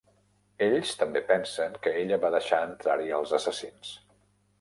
[0.67, 3.93] Ells també pensen que ella va deixar entrar-hi els assassins.